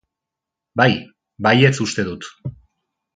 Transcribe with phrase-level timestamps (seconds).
[0.81, 0.87] Bai,
[1.47, 2.29] baietz uste dut.